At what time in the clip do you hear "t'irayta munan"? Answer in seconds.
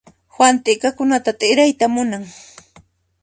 1.39-2.23